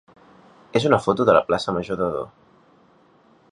[0.79, 2.27] és una foto de la plaça major d'Ador.